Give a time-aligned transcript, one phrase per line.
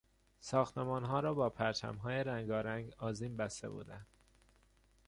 [0.39, 4.07] ساختمانها را با پرچمهای رنگارنگ آذین بسته بودند.